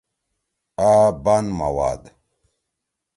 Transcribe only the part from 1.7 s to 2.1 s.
واد